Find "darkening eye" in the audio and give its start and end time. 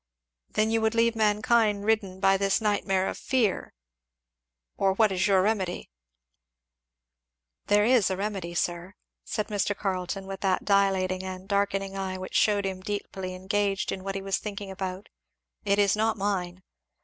11.47-12.17